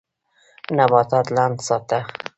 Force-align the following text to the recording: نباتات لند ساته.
نباتات 0.77 1.27
لند 1.35 1.57
ساته. 1.67 1.99